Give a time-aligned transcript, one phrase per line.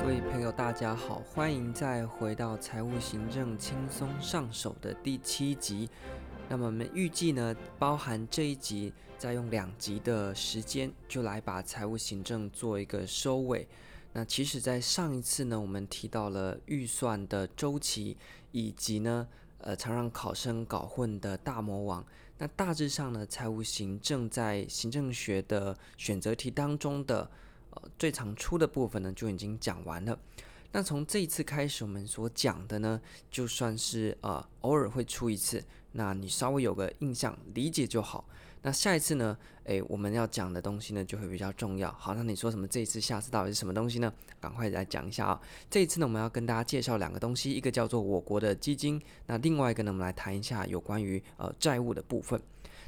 [0.00, 5.90] 各位朋友，大家好，欢迎再回到财务行政轻松上手的第七集。
[6.48, 13.66] 那么我们预计呢，包含这一集，再用两集的时间，就来把财务行政做一个收尾。
[14.12, 18.16] 那其实，在上一次呢，我们提到了预算的周期，
[18.52, 19.26] 以及呢，
[19.58, 22.06] 呃，常让考生搞混的大魔王。
[22.38, 27.30] 那大致上呢，财务行政在行政学的选择题当中的
[27.70, 30.18] 呃最常出的部分呢，就已经讲完了。
[30.72, 35.64] 那从这一次开始，我们所讲的呢，就算是呃偶尔会出一次。
[35.94, 38.24] 那你稍微有个印象、理解就好。
[38.62, 39.36] 那下一次呢？
[39.64, 41.90] 诶，我们要讲的东西呢就会比较重要。
[41.92, 42.66] 好，那你说什么？
[42.66, 44.12] 这一次、下次到底是什么东西呢？
[44.40, 45.40] 赶快来讲一下啊！
[45.70, 52.40] 这一次呢，我们要跟大家介绍两个东西，一个叫做我国的基金，那另外一个呢，我们来谈一下有关于呃债务的部分。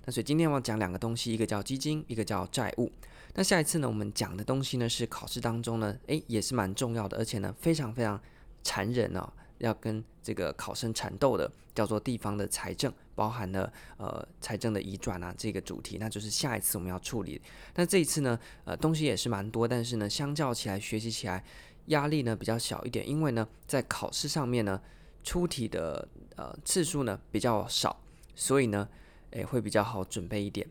[0.04, 2.91] 那所以今天我要讲两个东西，一个叫基金，一个叫债务。
[3.35, 8.20] 那下一次呢，我们讲的东西呢是考试当中呢，诶，也是蛮重要的，而且呢非常非常
[8.63, 9.30] 残忍哦。
[9.59, 17.40] 要跟这个考生缠斗的叫做地方的财政，包含了呃财政的移转啊这个主题，那就是下一次我们要处理。
[17.74, 21.45] 那这一次呢，呃东西也是蛮多，但是呢相较起来学习起来
[21.87, 24.80] 压力呢比较小一点，因为呢在考试上面呢
[25.23, 28.01] 出题的呃次数呢比较少，
[28.35, 28.88] 所以呢
[29.30, 30.66] 诶会比较好准备一点。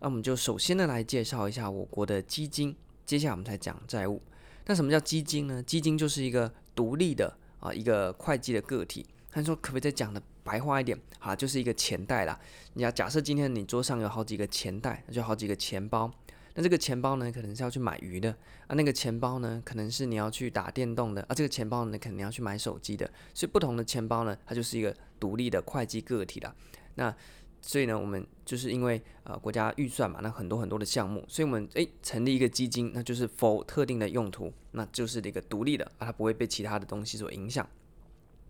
[0.00, 4.20] 那我们就首先呢来介绍一下我国的基金，接下来我们才讲债务。
[4.66, 5.62] 那什么叫基金呢？
[5.62, 7.38] 基金就是一个独立的。
[7.64, 10.96] 啊，一个会计的个体，他说可不可以再讲的白话一点？
[11.18, 12.38] 啊，就是一个钱袋啦。
[12.74, 16.12] 你要假设今天你桌上有好几个钱袋，就好几个钱包。
[16.56, 18.30] 那这个钱包呢，可能是要去买鱼的
[18.66, 18.74] 啊。
[18.74, 21.34] 那个钱包呢，可能是你要去打电动的啊。
[21.34, 23.10] 这个钱包呢，可能你要去买手机的。
[23.32, 26.54] 所以不同的钱包呢，它就是一个独立的会计个体啦。
[26.96, 27.12] 那
[27.66, 37.66] 所以呢，我们就是因为呃国家预算嘛，那很多很多的项目，所以我们诶成立一个基金，那就是 for 特定的用途，那就是一个独立的啊，它不会被其他的东西所影响。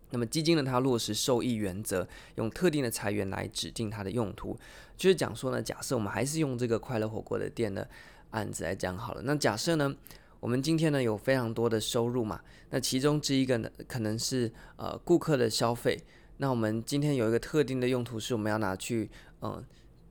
[0.09, 4.57] 那么基金呢，它落实受益原则，用特定的财源来指定它的用途。
[4.97, 7.87] 就是讲说呢，假设我们还是用这个快乐火锅的店的
[8.31, 9.21] 案子来讲好了。
[9.23, 9.95] 那假设呢，
[10.41, 15.97] 我们今天呢有非常多的收入嘛，那其中之一个呢，可能是呃顾客的消费。
[16.37, 19.09] 那我们今天有一个特定的用途，是我们要拿去，
[19.41, 19.63] 嗯、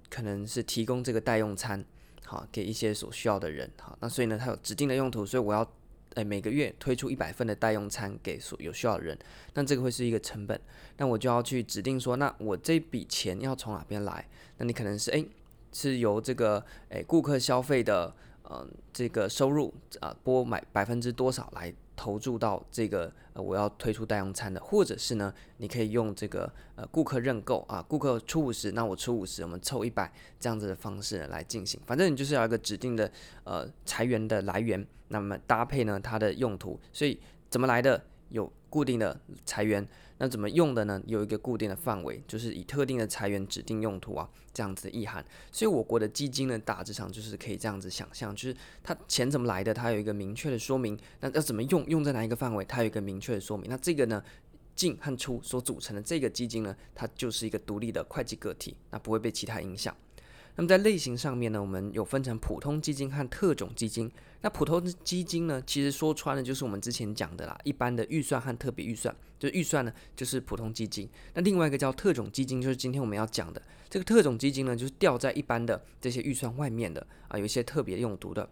[0.08, 1.84] 可能是提供这个代用餐，
[2.24, 5.66] 好，给一些所需要的人，好，那所以呢，它有指定的用途，所以我要，
[6.14, 9.18] 诶，每个月推出一百份的代用餐给所有需要的人，
[9.52, 10.58] 那这个会是一个成本，
[10.96, 14.26] 那我就要去指定说，那我这笔钱要从哪边来？
[14.56, 15.28] 那你可能是，诶，
[15.72, 18.14] 是由这个，诶，顾客消费的，
[18.48, 21.74] 嗯、这个收入啊，拨买百分之多少来？
[21.96, 31.80] 投注到这个呃，我要推出代用餐的，或者是呢，你可以用这个呃顾客认购啊，顾客出五十，那我出五十，我们凑一百这样子的方式来进行。
[31.86, 33.10] 反正你就是要一个指定的
[33.44, 39.86] 呃裁员的来源，那么搭配呢它的用途，所以怎么来的有固定的裁员。
[40.18, 41.02] 那怎么用的呢？
[41.06, 45.24] 有一个固定的范围，就是以特定的财源指定用途啊，这样子的意涵。
[45.50, 50.96] 所以我国的基金呢，大致上就是可以这样子想象，就是它钱怎么来的，它有一个明确的说明。
[51.20, 53.68] 那要怎么用，用在哪一个范围，它有一个明确的说明。
[53.68, 54.22] 那这个呢，
[54.76, 59.94] 进和出所组成的这个基金呢，它就是一个独立的会计个体，那不会被其他影响。
[60.56, 64.10] 那么在类型上面呢，我们有分成普通基金和特种基金。
[64.40, 69.14] 那普通基金呢，其实说穿了就是我们之前讲的啦，一般的预算和特别预算。
[69.38, 71.08] 就预算呢，就是普通基金。
[71.34, 73.60] 那另外一个叫特种基金，就是今天我们要讲的
[73.90, 78.48] 这个特种基金呢，就是掉在一般的这些预算外面的啊，有一些特别用途的。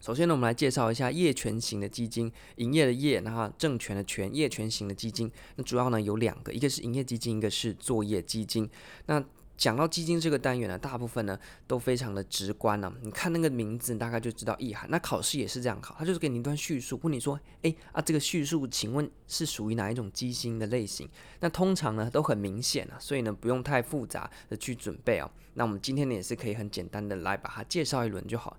[0.00, 5.30] 首先呢，我们来介绍一下业权型的基金，营业的业，然后证券的权，业权型的基金。
[5.56, 8.70] 那主要呢有两个，一个是营业基金，一个是作业基金。
[9.06, 9.22] 那
[9.58, 11.36] 讲到基金这个单元呢，大部分呢
[11.66, 12.94] 都非常的直观呢、啊。
[13.02, 14.88] 你看那个名字，大概就知道意涵。
[14.88, 21.08] 那考试也是这样考，他就是给你一段叙述，问你说，诶啊，这个叙述，请问是属于哪一种基金的类型？
[21.40, 25.28] 那通常呢都很明显啊，所以呢不用太复杂的去准备啊。
[25.54, 28.56] 那我们今天呢也是可以很简单的来把它介绍一轮就好。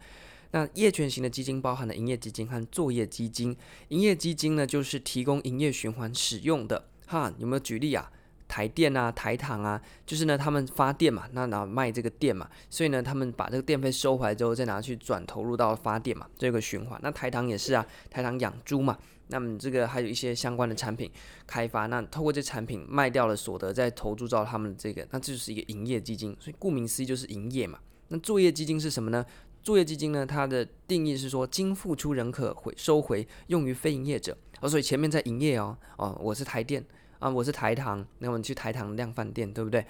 [0.51, 3.55] 那业权型的基金包含了营业基金和作业基金。
[3.87, 8.11] 营业基金呢就是提供营业循环使用的，哈，有没有举例啊？
[8.49, 16.99] 台电啊，台糖啊，就是呢，他们发电嘛，那然后卖这个电嘛，所以呢，他们把这个电费收回来之后，再拿去转投入到发电嘛，这个循环。
[17.03, 18.97] 那台糖也是啊，台糖养猪嘛，
[19.27, 21.09] 那么这个还有一些相关的产品
[21.45, 26.35] 开发，那透过这产品卖掉了所得，再投注到他们这个，那这就是一个营业基金。
[26.39, 27.77] 所以顾名思义就是营业嘛。
[28.07, 29.23] 那作业基金是什么呢？
[29.61, 34.35] 作业基金呢，它的定义是说，经付出仍可回收回，用于非营业者。
[34.61, 36.83] 哦，所以前面在营业哦，哦，我是台电。
[37.19, 39.85] 啊，我是台糖，那我们去台糖量贩店，对不对？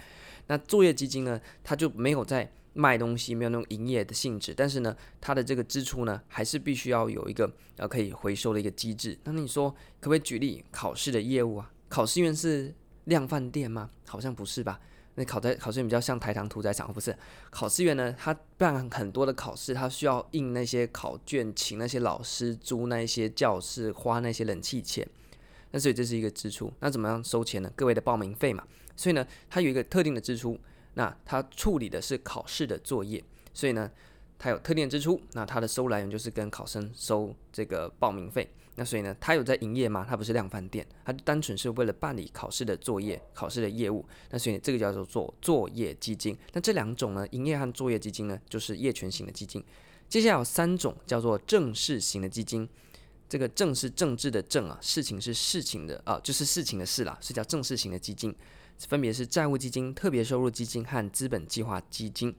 [0.47, 9.17] 那作业基金呢，它就没有在卖东西，没有那种营业的性质，但是呢，它的这个支出呢，还是必须要有一个呃可以回收的一个机制。
[9.23, 11.71] 那你说可不可以举例考试的业务啊？
[11.87, 12.73] 考试院是
[13.05, 13.91] 量贩店吗？
[14.07, 14.79] 好像不是吧？
[15.13, 17.15] 那考在考试院比较像台糖屠宰场，不是？
[17.51, 25.07] 考试院呢，它办很多的考试，它需要印那些考卷，请那些老师租那些教室，花那些冷气钱。
[25.71, 26.71] 那所以这是一个支出。
[26.79, 27.71] 那怎么样收钱呢？
[27.75, 28.63] 各位的报名费嘛。
[28.95, 30.59] 所以呢，它有一个特定的支出。
[30.95, 33.23] 那它处理的是考试的作业，
[33.53, 33.89] 所以呢，
[34.37, 35.21] 它有特定的支出。
[35.33, 38.49] 那它的收入来源就是跟考生收这个报名费。
[38.75, 40.05] 那所以呢，它有在营业吗？
[40.09, 44.03] 它不是量贩店，它单纯是为了办理考试的作业、考试的业务。
[44.31, 46.37] 那所以这个叫做做作业基金。
[46.51, 49.63] 那这两种呢，营业和作业基金呢，就是业权型的基金。
[50.09, 52.67] 接下来有三种叫做正式型的基金。
[53.29, 58.35] 这个政是政治的政啊，事情是事情的啊，就是事情的事啦，是叫正式型的基金。
[58.87, 62.33] 分别是债务基金、特别收入基金和资本计划基金。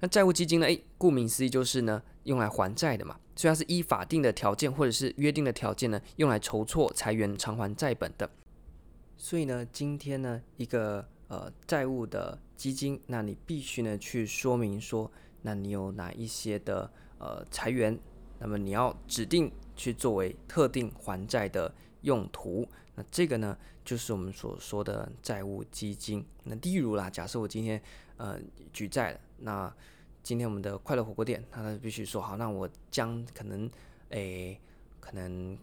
[0.00, 0.66] 那债务基金呢？
[0.66, 3.18] 诶，顾名思义就是呢，用来还债的嘛。
[3.36, 8.28] 所以它是依法定的条件或者是约定的条件呢，用来筹措财源偿还债本的。
[9.16, 15.10] 所以呢，今天呢，一个呃债务的基金，那你必须呢去说明说，
[15.42, 17.98] 那你有哪一些的呃财源，
[18.38, 22.66] 那么你要指定去作为特定还债的用途。
[22.94, 26.24] 那这个呢，就是我们所说的债务基金。
[26.44, 27.80] 那例如啦，假设我今天
[28.16, 28.40] 呃
[28.72, 29.74] 举债了，那
[30.22, 33.70] 今天我们的快乐火锅店，他必须说好，那我将可能
[34.08, 34.58] 诶
[34.98, 35.56] 可能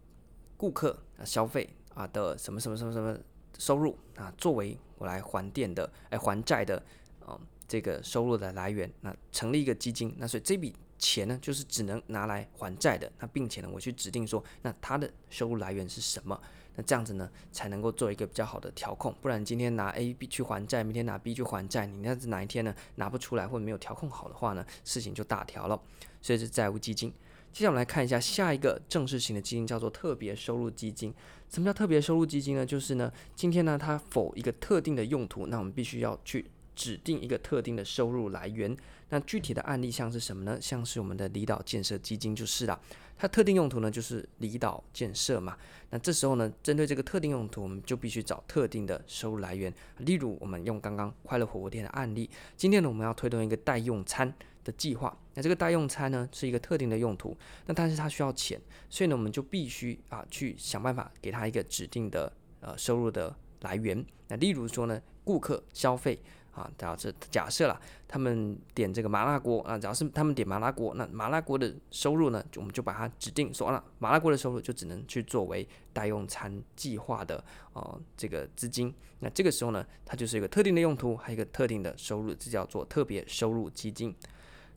[0.56, 3.18] 顾客啊消费啊的什么什么什么什么
[3.57, 6.81] 收入啊，作为我来还店的哎还债的
[7.25, 13.12] 啊这个收入的来源，那成立一个基金，那所以这笔钱呢，就是只能拿来还债的。
[13.20, 16.40] 那并且呢，我去指定说，那它的收入来源是什么？
[16.76, 19.14] 那这样子呢，才能够做一个比较好的调控。
[19.22, 25.78] 不然今天拿 A、B 去还债，明天拿 B 去还债，你那是哪一天呢拿不出来或者没有调控好的话呢，事情就大条了。
[26.22, 27.14] 所以是债务基金。
[27.52, 31.14] 接下来我们来看一下下一个正式型的基金，叫做特别收入基金。
[31.50, 32.66] 什么叫特别收入基金呢？
[32.66, 38.76] 就是呢，今天呢它否一个特定的用途，那我们必须要去指定一个特定的收入来源。
[39.13, 40.57] 那具体的案例像是什么呢？
[40.60, 42.81] 像是我们的离岛建设基金就是了。
[43.15, 45.56] 它特定用途呢，就是离岛建设嘛。
[45.92, 49.71] 那这时候呢，针对这个特定用途，我们就必须找特定的收入来源。
[50.00, 52.27] 例如，我们用刚刚快乐火锅店的案例，
[52.57, 54.33] 今天呢，我们要推动一个代用餐
[54.63, 55.15] 的计划。
[55.36, 57.38] 那这个代用餐呢，是一个特定的用途，
[57.68, 64.04] 那但是它需要钱，所以呢，我们就必须啊去想办法给它一个指定的呃收入的来源。
[64.30, 66.19] 那例如说呢，顾客消费。
[66.54, 78.94] 啊，假设假设啦，他们点这个麻辣锅啊，只要是他们点麻辣锅，那麻辣锅的收入呢，我们就把它指定说完了，麻辣锅的收入就只能去作为代用餐计划的哦、呃、这个资金。
[79.20, 84.14] 那这个时候呢，它就是一个特定的用途，还有一个特定的收入，这叫做特别收入基金。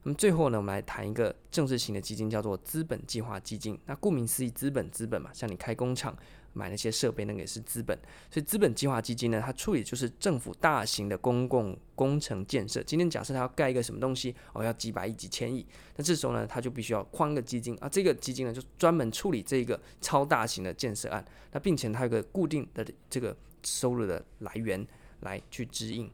[0.07, 3.77] 那么最后呢，我们来谈一个正式型的基金，叫做资本计划基金。
[3.87, 6.17] 那顾名思义，资本资本嘛，像你开工厂。
[6.53, 7.95] 买那些设备，那个也是资本，
[8.31, 12.83] 所以资本计划基金呢，它处理就是政府大型的公共工程建设。
[12.83, 15.67] 今天假设它要盖一个什么东西，哦，要几百亿、几千亿，
[15.97, 21.23] 那这时候呢，它就必须要框个基金啊，这个基金呢，就专门处理这个超大型的建设案。
[21.53, 24.87] 那并且它有个固定的这个收入的来源
[25.21, 26.11] 来去支应，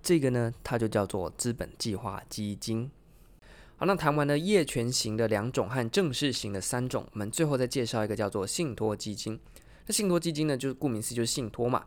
[0.00, 2.88] 这个呢，它就叫做资本计划基金。
[3.80, 9.40] 好，那谈完了业权型的两种和正式型的三种，我们最后再介绍一个叫做信托基金。
[9.86, 11.82] 那信托基金呢，就是顾名思义就是信托嘛，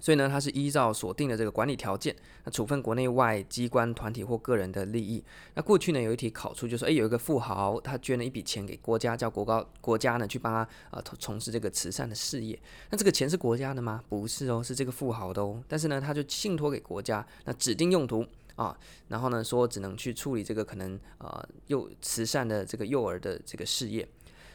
[0.00, 5.22] 所以呢，它是依照所定的这个管理条件，那处分国内外机关团体或个人的利益。
[5.52, 12.58] 那过去呢，有一题考出，就说，诶，有一个富豪，他捐了一笔钱给国家，叫国高国家呢去帮他呃从事这个慈善的事业。
[12.88, 14.02] 那这个钱是国家的吗？
[14.08, 15.62] 不是哦，是这个富豪的哦。
[15.68, 18.24] 但是呢，他就信托给国家，那指定用途
[18.56, 18.76] 啊，
[19.08, 24.08] 然后呢说只能去处理这个可能呃幼慈善的这个幼儿的这个事业。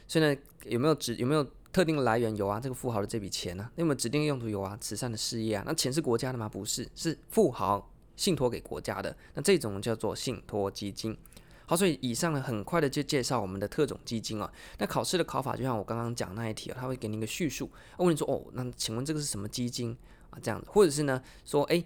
[0.08, 1.46] 所以呢，有没有指有没有？
[1.72, 6.50] 特定的来源有啊，这个富豪的这笔钱呢、啊，那么指定用途有啊，慈善的事业啊，那钱是国家的吗？
[6.50, 11.15] 不是，是富豪信托给国家的，那这种叫做信托基金。
[11.68, 14.51] 好，所以以上呢，很快的就介绍我们的特种基金啊。
[14.79, 19.96] 那考试的考法就像我刚刚讲那一题啊，他会给你一个叙述，问你说哦，那请问这个是什么基金
[20.32, 20.39] 啊？
[20.41, 21.86] 这样子，或者是呢说，哎，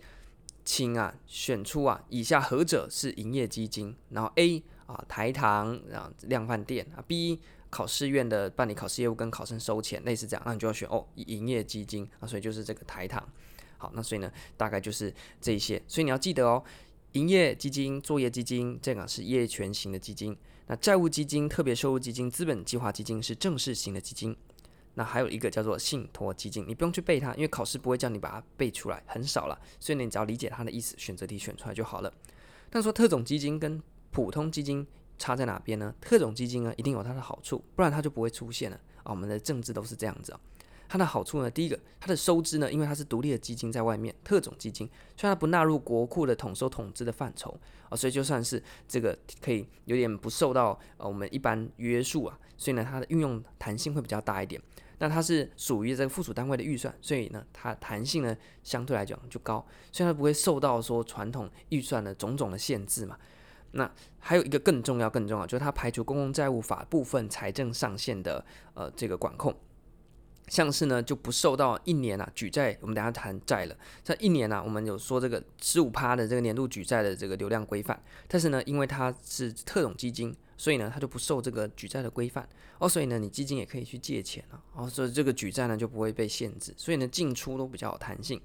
[0.66, 3.96] 请啊选出啊以下何者是营业基金？
[4.10, 7.40] 然后 A 啊台糖啊量贩店啊 B。
[7.74, 13.28] 考试院的办理考试业务跟考生收钱类似这样，那你就要选哦营业基金啊，所以就是这个台糖。
[13.80, 16.64] 好，那所以呢大概就是这一些，所以你要记得哦，
[17.14, 24.38] 营业基金、作业基金这个是业权型的基金，那债务基金、特别收入基金、资本计划基金是正式型的基金，
[24.96, 32.14] 那还有一个叫做信托基金，你不用去背它，因为考试不会叫你把它背出来，很少了，所以你只要理解它的意思，选择题选出来就好了。
[32.70, 33.82] 但说特种基金跟
[34.12, 34.86] 普通基金
[35.18, 35.94] 差在哪边呢？
[36.00, 39.12] 特种基金呢，一定有它的好处，不然它就不会出现了啊。
[39.12, 40.40] 我们的政治都是这样子啊。
[40.88, 47.58] 它的好处呢，第一个，它的收支呢，因为它是独立的基金在外面，特种基金，虽然它不纳入国库的统收统支的范畴
[47.90, 54.62] 啊，所以就算是这个可以有点不受到呃我们一般约束啊，所以呢，它的运用弹性会比较大一点。
[55.04, 58.34] 那它是属于这个附属单位的预算，所以呢，它弹性呢
[58.64, 63.18] 相对来讲就高，虽然它不会受到说传统预算的种种的限制嘛。
[63.72, 68.46] 那还有一个更重要、更重要，就是它排除公共债务法部分财政上限的
[68.76, 69.54] 呃这个管控。
[70.54, 73.76] 像是呢，就不受到一年啊举债，我们等下谈债了。
[74.04, 82.88] 在一年啊，我们有说这个十五趴的这个年度举债的这个流量规范，但是呢，因为它是特种基金，所以呢，它就不受这个举债的规范哦。
[82.88, 88.40] 所以呢，你基金也可以去借钱啊，哦，所以这个举债呢就不会被限制，所以呢，进出都比较有弹性。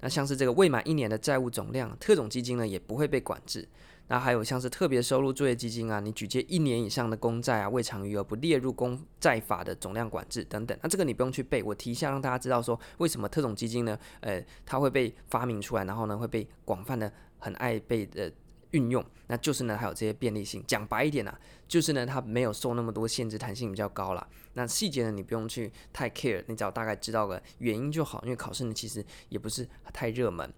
[0.00, 3.66] 那像是这个未满一年的债务总量，特种基金呢也不会被管制。
[4.08, 10.76] 那还有像是特别收入作业基金啊，你举借一年以上的公债啊，未偿余额不列入公债法的总量管制等等。
[10.82, 13.98] 那这个你不用去背，我提一下让大家知道说为什么特种基金呢？
[14.20, 18.30] 呃，它会被发明出来，然后呢会被广泛的很爱被呃
[18.70, 19.04] 运用。
[19.26, 20.64] 那就是呢还有这些便利性。
[20.66, 21.38] 讲白一点啊，
[21.68, 24.26] 就是呢它没有受那么多限制，弹性比较高啦。
[24.54, 30.50] 那细节呢你不用去太 care，你只要大概知道个原因就好，因为考试呢其实也不是太热门。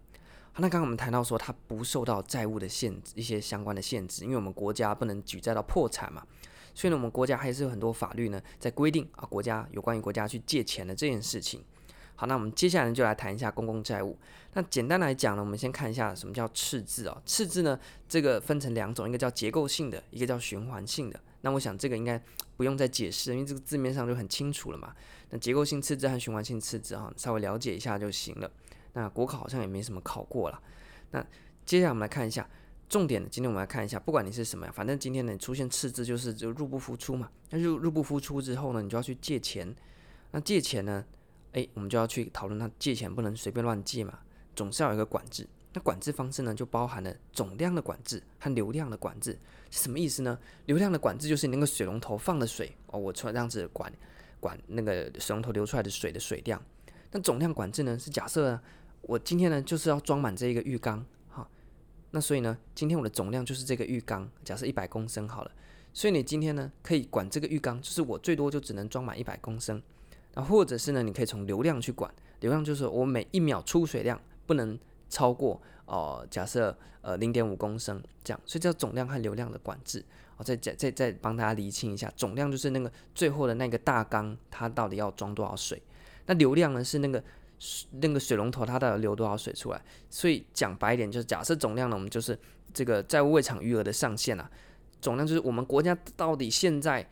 [0.57, 6.23] 那刚刚我们谈到说，它不受到债务的限制，一些相关的限制，因为我们国家不能举债到破产嘛，
[6.75, 11.64] 所以呢，我们国家还是有很多法律呢在规定啊，国家有关于国家去借钱的这件事情。
[12.16, 14.19] 好，那我们接下来就来谈一下公共债务。
[14.52, 17.23] 那简单来讲呢，我们先看一下什么叫赤字啊？
[17.25, 21.19] 赤字呢，这个分成两种，一个叫结构性的，一个叫循环性的。
[21.40, 22.23] 那我想这个应该
[22.59, 24.95] 不用再解释，因为这个字面上就很清楚了嘛。
[25.30, 28.50] 那结构性赤字和循环性赤字哈，稍微了解一下就行了。
[28.92, 30.62] 那国考好像也没什么考过了。
[31.11, 31.25] 那
[31.64, 32.49] 接下来我们来看一下
[32.88, 33.28] 重点的。
[33.28, 37.30] 今天我们来看一下，不管你是什么呀，反正今天呢出现赤字就是就入不敷出嘛。
[37.50, 39.75] 那入入不敷出之后呢，你就要去借钱。
[40.32, 41.04] 那借钱呢，
[41.52, 44.18] 诶，我们就要去讨论，它借钱不能随便乱借嘛，
[44.54, 45.47] 总是要有一个管制。
[45.73, 49.38] 那管制方式呢，就包含了总量的管制和流量的管制。
[49.70, 50.37] 是什么意思呢？
[50.66, 53.92] 流量的管制就是你那个水龙头放的水哦，我出来这样子管
[54.40, 56.61] 管那个水龙头流出来的水的水量。
[57.12, 58.61] 那总量管制呢，是假设呢。
[59.02, 61.50] 我今天呢就是要装满这一个浴缸，好，
[62.11, 65.50] 那所以呢，今天我的总量就是这个浴缸，假设一百公升好了，
[65.95, 69.83] 所以你今天呢可以管这个浴缸，就是我最多就只能装满一百公升，
[70.35, 80.05] 啊，或者是呢，你可以从流量去管，流量就是我每一秒出水量不能超过哦、假设呃零点五公升这样，所以叫总量和流量的管制。
[80.37, 85.83] 我再再再再帮大家厘清一下，总量就是那个最后的那个大缸，它到底要装多少水，
[86.27, 87.23] 那流量呢是那个。
[88.00, 89.79] 那个水龙头它到底流多少水出来？
[90.09, 92.35] 所以讲白一点，就是假设总量呢，我们就是
[92.73, 94.50] 这个债务未偿余额的上限啊。
[95.03, 97.07] 总量就是我们国家到底现在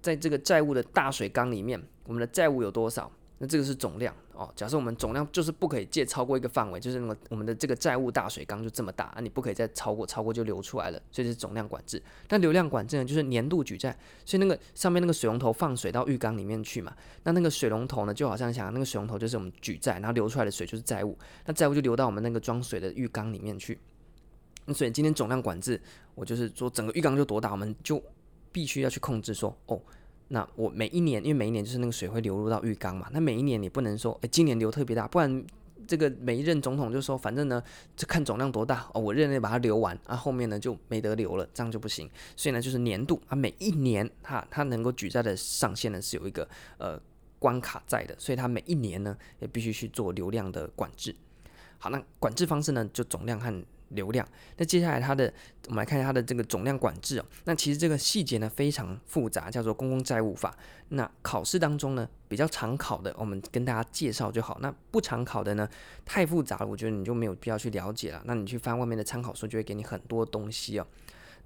[0.00, 3.08] 在这个债务的大水缸里面，我们的债务有多少？
[3.42, 4.48] 那这个是总量哦。
[4.54, 12.00] 假设我们总量就是不可以借超过一个范围，就是那个我们的这个债务大水缸就这么大啊，你不可以再超过，超过就流出来了，所以是总量管制。
[12.28, 13.90] 但流量管制呢，就是年度举债，
[14.24, 16.94] 所以那个上面那个水龙头放水到浴缸里面去嘛，
[17.24, 23.76] 那那个水龙头呢，就好像想那个水龙头就是我们举债，然后流出来的水就是债务，那债务就流到我们那个装水的浴缸里面去。
[24.66, 25.80] 那所以今天总量管制，
[26.14, 28.00] 我就是说整个浴缸就多大，我们就
[28.52, 29.82] 必须要去控制说哦。
[30.32, 35.44] 那我每一年，因为每一年就是那个水会流入到浴缸嘛，那每一年你不能说，诶，今年流特别大，不然
[35.86, 37.62] 这个每一任总统就说，反正呢，
[37.94, 42.08] 就看总量多大哦，我任内把它流完，啊，后面呢就没得流了，这样就不行。
[42.34, 46.48] 所以呢，就是年度啊，每一年它它能够举债的上限呢是有一个
[46.78, 46.98] 呃
[47.38, 51.14] 关卡在的，所以它每一年呢也必须去做流量的管制。
[51.78, 53.62] 好，那管制方式呢就总量和。
[53.94, 55.32] 流量，那接下来它的，
[55.68, 57.24] 我们来看一下它的这个总量管制哦。
[57.44, 60.56] 那其实这个细节呢非常复杂，叫做公共债务法。
[60.88, 64.58] 那考试当中呢比较常考的，我们跟大家介绍就好。
[64.60, 65.68] 那不常考的呢
[66.04, 68.22] 太复杂了，我觉得你就没有必要去了解了。
[68.24, 70.86] 那你去翻外面的参考书，就会给你很多东西哦。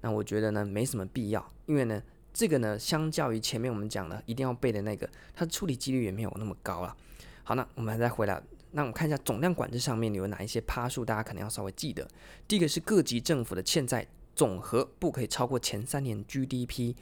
[0.01, 2.01] 那我觉得呢没什么必要，因为呢
[2.33, 6.95] 这个呢相较于前面我们讲的一定要背的那个，它的处理几率也没有那么高了。
[7.43, 8.41] 好，那我们再回来。
[8.71, 12.07] 那我们看一下总量管制上面有哪一些趴数，大家可能要稍微记得。
[12.47, 14.05] 第一个是各级政府的欠债
[14.35, 16.93] 总和不可以超过前三年 GDP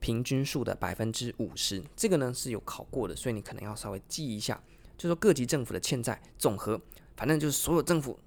[0.00, 4.62] 平均数的百分之五十，这个呢是有考过的，所以你可能要稍微记一下。
[4.96, 6.80] 就说各级政府的欠债总和，
[7.16, 8.18] 反正就是所有政府，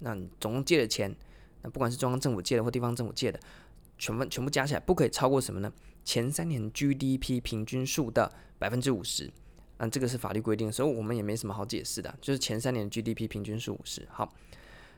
[0.00, 1.14] 那你总共借的钱，
[1.62, 3.40] 那不管是中央政府借的或地方政府借的，
[3.98, 5.72] 全部全部加起来不可以超过什么呢？
[6.04, 9.30] 前三年 GDP 平均数的百分之五十。
[9.78, 14.06] 那这个是法律规定，所以我们也没什么好解释的，就是前三年 GDP 平均是五十。
[14.10, 14.32] 好，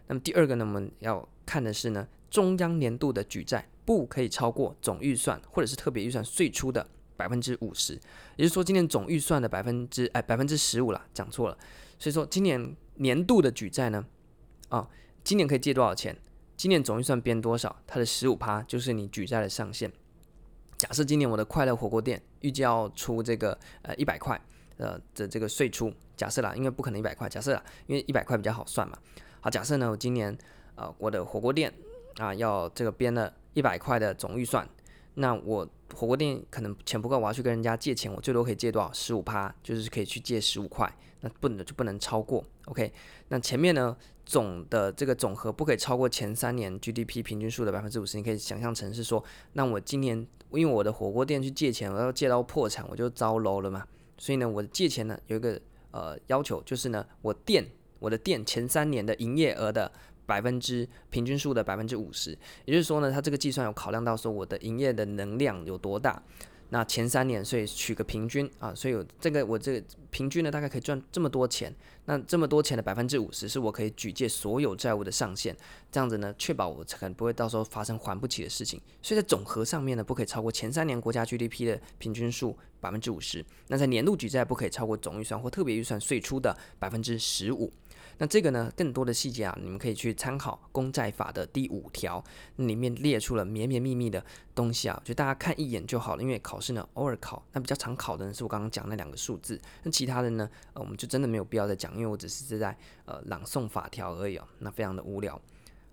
[0.08, 7.94] 那么第二个呢，我们要看的是呢，中央年度的举债不可以超过总预算或者是特别预算岁出的百分之五十，
[8.36, 11.58] 也就是说今年总预算的百分之哎百分之十五了，讲错了。
[11.98, 14.06] 所以说今年年度的举债呢，
[14.70, 14.88] 啊、
[15.22, 16.16] 今年可以借多少钱？
[16.56, 17.74] 今年总预算编多少？
[17.86, 19.92] 它的十五趴就是你举债的上限。
[20.78, 24.40] 假设今年我的快乐火锅店预计要出这个呃一百块
[24.80, 28.98] 呃的这个税出，假设啦，因为不可能一百块，假设啦，因为一百块比较好算嘛。
[29.40, 30.36] 好，假设呢，我今年
[30.74, 31.72] 呃我的火锅店
[32.16, 34.66] 啊要这个编了一百块的总预算，
[35.14, 38.90] 那我火锅店可能钱不够，我要去跟人家借钱，我最多可以借多少？
[38.92, 42.42] 十五趴，就是可以去借十五块，那不能就不能超过。
[42.64, 42.90] OK，
[43.28, 49.22] 那前面呢总的这个总和不可以超过前三年 GDP 平均数的百分之五十，你可以想象成是说，
[49.52, 50.26] 那我今年。
[50.52, 53.86] 因为我的火锅店去借钱，我要借到破产，我就遭楼了嘛。
[54.20, 55.58] 所以呢，我借钱呢有一个
[55.92, 57.66] 呃要求，就是呢，我店
[57.98, 59.90] 我的店前三年的营业额的
[60.26, 62.36] 百分之平均数的百分之五十，
[62.66, 66.22] 也就是说呢，它这个计算有考量到说我的营业的能量有多大。
[66.70, 71.74] 那前三年，所以取个平均啊，所以有这个我这个平均呢，大概可以赚这么多钱。
[72.06, 75.56] 那这么多钱的百分之五十是我可以举借所有债务的上限，
[75.92, 78.80] 这样子呢，确保我可能不会到时候发生还不起的事情。
[79.02, 83.44] 所以在总和上面呢，不可以超过前三年国家 GDP 的平均数百分之五十。
[83.68, 87.72] 那在年度举债不可以超过总预算或特别预算岁出的百分之十五。
[88.22, 92.22] 那这个呢，更多的细节啊，你们可以去参考公债法的第五条，
[92.56, 94.22] 里面列出了绵绵密密的
[94.54, 96.22] 东西啊，就大家看一眼就好了。
[96.22, 105.40] 因为考试呢，偶尔考，那比较常考的呢是我刚刚讲那两个数字，那其他的呢，呃，我们就真的没有必要再讲，因为我只是在呃朗诵法条而已哦，那非常的无聊。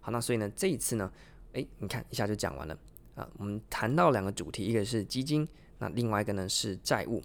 [0.02, 1.10] 好，那所以呢，这一次呢，
[1.54, 2.78] 诶，你看一下就讲完了
[3.16, 5.48] 啊，我们谈到两个主题，一个是基金，
[5.80, 7.24] 那另外一个呢是债务，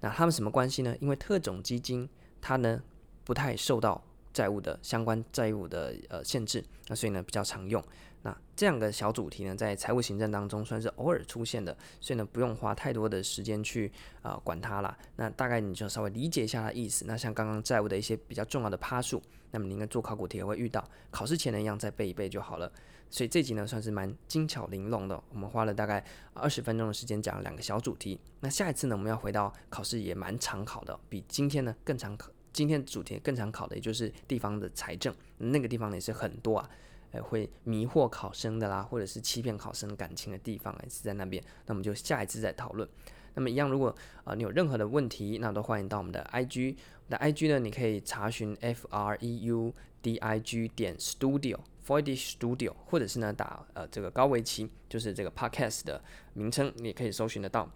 [0.00, 0.96] 那它们什么关系呢？
[1.02, 2.08] 因为特种基金
[2.40, 2.82] 它呢
[3.24, 4.02] 不太受到。
[4.38, 7.82] 债务的相关债务的呃限制，那所以呢比较常用。
[8.22, 13.90] 那这样的小主题呢，在财务行政当中算是偶尔出现的，所以呢不用花太多的时间去
[14.22, 14.96] 啊、呃、管它啦。
[15.16, 17.04] 那大概你就稍微理解一下它意思。
[17.08, 19.20] 那像刚刚债务的一些比较重要的趴数，
[19.50, 22.70] 那么你应该做考古题也会遇到，考试前呢一样再背一背就好了。
[23.10, 28.20] 所以这集呢算是蛮精巧玲珑的，我们花了大概二十分钟的时间讲两个小主题。
[28.38, 32.30] 那下一次呢我们要回到考试也蛮常考的，比今天呢更常考。
[32.52, 36.70] 今天主题更常考的，也就是地方的财政，那个地方也是很多啊，
[37.12, 41.42] 呃，会迷惑考生的啦，或者是欺骗考生感情的地方，也是在那边。
[41.66, 42.88] 那我们就下一次再讨论。
[43.34, 43.88] 那么一样，如果
[44.24, 46.74] 啊、呃、你有任何的问题，那都欢迎到我们的 IG，
[47.06, 57.70] 我们的 IG 呢，你可以查询 F R E U D I G 点 Studio，Freudish Studio，或者是呢打呃这个高维奇，就是这个 Podcast 的名称，你也可以搜寻得到。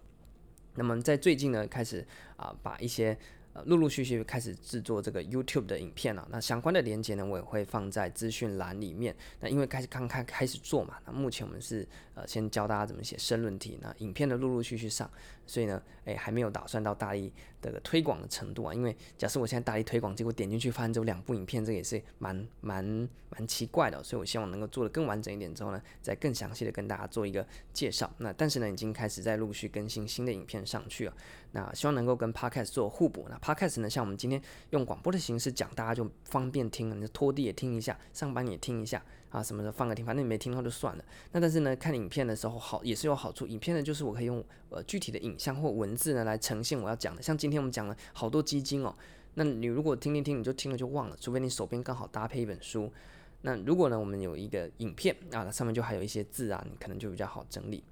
[0.75, 2.05] 那么在最近呢，开始
[2.37, 3.17] 啊、把一些
[3.55, 9.15] 呃，陆陆续续开始制作这个 YouTube 的影片了，那相关的连接呢，我也会放在资讯栏里面。
[9.41, 13.79] 那因为开始刚开开始做嘛，那目前我们是呃先教大家怎么写申论题。
[13.83, 15.11] 那影片的陆陆续续上，
[15.47, 18.75] 所以呢，诶还没有打算到大力的推广的程度啊。
[18.75, 24.03] 因为假设我现在大力推广，结果点进去发现只有两部影片，这个也是蛮蛮蛮奇怪的。
[24.03, 28.11] 所以我希望能够做得更完整一点之后呢，再更详细的跟大家做一个介绍。
[28.19, 31.15] 那但是呢，已经开始在陆续更新新的影片上去了。
[31.53, 33.27] 那希望能够跟 Podcast 做互补。
[33.29, 41.05] 那 Podcast 呢，像我们今天用广播的形式讲，大家就方便听了，你拖地也听一下，上班也听一下啊，什么的放个听，反正你没听到就算了。
[41.33, 43.47] 那但是呢，看影片的时候好也是有好处。
[43.47, 47.21] 影片呢，就是我可以用呃具体的影像或文字呢来呈现我要讲的。
[47.21, 48.95] 像今天我们讲了好多基金哦，
[49.35, 52.93] 那你如果听听听，你就听了就忘了，除非你手边刚好搭配一本书。
[53.41, 57.83] 那如果呢，我们有一个影片啊，上面就还有一些字啊，你可能就比较好整理。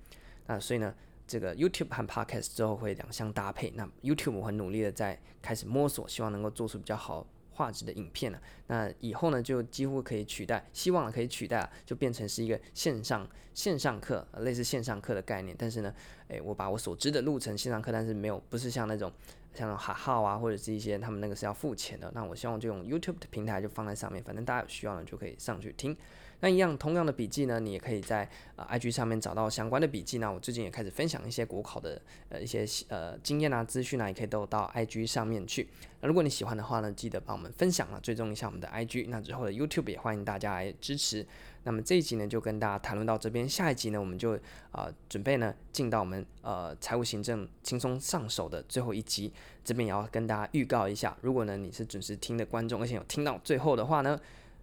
[0.46, 0.94] 那所以呢。
[1.30, 3.72] 这个 YouTube 和 Podcast 之后会两相搭配。
[3.76, 7.24] 那 YouTube 我很努力的在开始摸索，希望能够做出比较好
[7.60, 8.40] 画质的影片了。
[8.68, 15.54] 那以后呢，就几乎可以取代，希望可以取代，就变成是一个线上线上课，类似线上课的概念。
[15.58, 15.94] 但是呢，
[16.28, 19.12] 诶，我把我所知的路程线上课，但是没有，不是像那种
[19.52, 22.10] 像那种哈号啊，或者是一些他们那个是要付钱的。
[22.14, 25.94] 那我希望就用 YouTube 的平台就放在上面，反正大家有需要呢就可以上去听。
[26.40, 30.18] 那一样同样的笔记呢，你也可以在呃 IG 上面找到相关的笔记。
[30.18, 32.00] 那我最近也开始分享一些国考的
[32.30, 35.68] 呃一些呃经验啊资讯啊，也可以都到 IG 上面去。
[36.00, 39.08] 那如果你喜欢的话呢，记得帮我们分享了，追踪一下我们的 IG。
[39.08, 41.26] 那之后的 YouTube 也欢迎大家来支持。
[41.64, 44.38] 那么这一集呢就跟大家谈论到这边，下一集呢我们就
[44.72, 49.30] 啊、准备呢进到我们呃财务行政轻松上手的最后一集，
[49.62, 54.18] 这边也要跟大家预告一下，如果呢你是准时听的观众，而且有听到最后的话呢。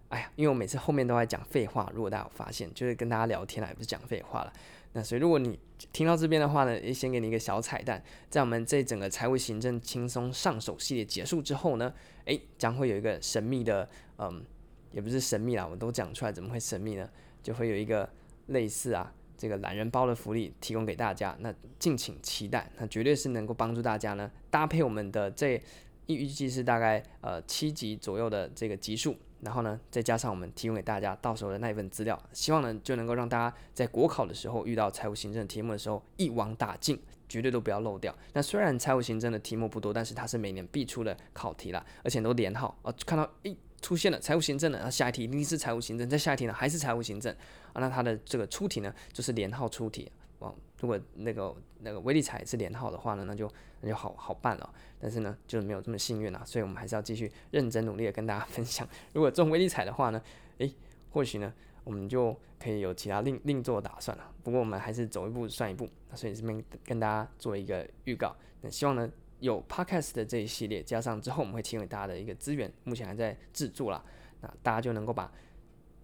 [0.08, 4.52] 哎呀，因为我每次后面都在讲废话，如果大家有发现，就是跟大家聊天啊，也不是讲废话了。
[4.94, 5.58] 那所以如果你
[5.92, 11.92] 听到这边的话呢，也先给你一个小彩蛋，在我们这整个财务行政轻松上手系列结束之后呢，
[12.24, 14.42] 诶，将会有一个神秘的，嗯，
[14.92, 17.06] 也不是神秘啦，我都讲出来，怎么会神秘呢？
[17.42, 18.08] 就会有一个
[18.46, 25.62] 类似啊这个懒人包的福利提供给大家，那敬请期待，那绝对是能够帮助大家呢，搭配我们的这
[26.06, 29.14] 预计是大概呃七集左右的这个集数。
[29.40, 38.14] 然后呢，再加上我们提供给大家到时候的那一份资料，希望呢就能够让大家在国考的时候遇到财务行政题目的时候一网打尽，绝对都不要漏掉。
[38.32, 42.92] 那虽然财务行政的题目不多，但是它是每年必出的考题啦，而且都连号啊。
[43.06, 47.32] 看到诶出现了财务行政的，然后下一题一定是财务行政，再下一题呢还是财务行政
[47.72, 47.80] 啊。
[47.80, 50.10] 那它的这个出题呢就是连号出题。
[50.40, 54.74] 哦，如果那个那个威力彩是连号的话呢，那就那就好好办了。
[55.00, 58.88] 但是呢，就是没有这么幸运啊，所以我们还是要继续认真努力的跟大家分享。
[59.12, 60.22] 如果中威力彩的话呢，
[60.58, 60.72] 诶，
[61.10, 61.52] 或许呢，
[61.84, 64.32] 我们就可以有其他另另做打算了。
[64.42, 68.34] 不过我们还是走一步算一步，那所以这边跟大家做一个预告。
[68.60, 69.10] 那希望呢，
[69.40, 74.04] 有 Podcast 的这一系列，加上之后我们会提供给大家的一个资源，目前还在制作啦，
[74.40, 75.32] 那大家就能够把。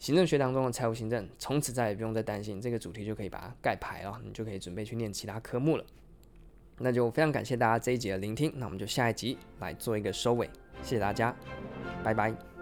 [0.05, 5.85] 行政学当中的财务行政，从此再也不用再担心这个主题就可以把它盖牌了，你就可以准备去念其他科目了。
[6.77, 10.47] 那就非常感谢大家这一集的聆听，那我们就下一集来做一个收尾，
[10.83, 11.35] 谢谢大家，
[12.03, 12.54] 拜拜。